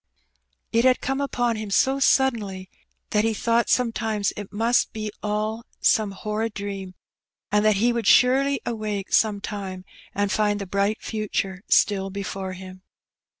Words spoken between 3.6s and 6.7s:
sometimes it must be all some horrid